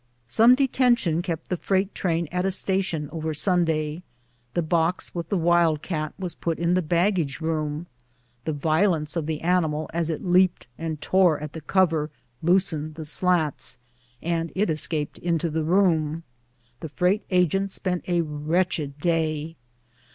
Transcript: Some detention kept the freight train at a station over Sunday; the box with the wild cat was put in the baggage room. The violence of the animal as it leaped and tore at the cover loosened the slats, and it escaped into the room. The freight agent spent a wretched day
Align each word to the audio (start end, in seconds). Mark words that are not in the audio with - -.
Some 0.25 0.55
detention 0.55 1.21
kept 1.21 1.49
the 1.49 1.55
freight 1.55 1.93
train 1.93 2.27
at 2.31 2.43
a 2.43 2.49
station 2.49 3.07
over 3.11 3.35
Sunday; 3.35 4.01
the 4.55 4.63
box 4.63 5.13
with 5.13 5.29
the 5.29 5.37
wild 5.37 5.83
cat 5.83 6.15
was 6.17 6.33
put 6.33 6.57
in 6.57 6.73
the 6.73 6.81
baggage 6.81 7.39
room. 7.39 7.85
The 8.45 8.51
violence 8.53 9.15
of 9.15 9.27
the 9.27 9.41
animal 9.41 9.91
as 9.93 10.09
it 10.09 10.25
leaped 10.25 10.65
and 10.75 10.99
tore 10.99 11.39
at 11.39 11.53
the 11.53 11.61
cover 11.61 12.09
loosened 12.41 12.95
the 12.95 13.05
slats, 13.05 13.77
and 14.23 14.51
it 14.55 14.71
escaped 14.71 15.19
into 15.19 15.51
the 15.51 15.63
room. 15.63 16.23
The 16.79 16.89
freight 16.89 17.23
agent 17.29 17.71
spent 17.71 18.03
a 18.09 18.21
wretched 18.21 18.97
day 18.97 19.55